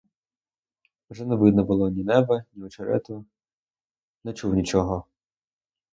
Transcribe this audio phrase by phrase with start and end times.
[1.09, 3.25] Вже не видно було— ні неба, ні очерету,
[4.23, 5.05] не чув нічого.